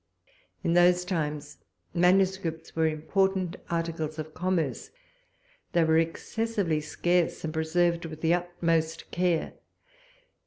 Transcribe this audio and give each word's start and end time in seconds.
In 0.63 0.73
those 0.73 1.05
times, 1.05 1.59
manuscripts 1.93 2.75
were 2.75 2.87
important 2.87 3.57
articles 3.69 4.17
of 4.17 4.33
commerce; 4.33 4.89
they 5.73 5.83
were 5.83 5.99
excessively 5.99 6.81
scarce, 6.81 7.43
and 7.43 7.53
preserved 7.53 8.05
with 8.05 8.21
the 8.21 8.33
utmost 8.33 9.11
care. 9.11 9.53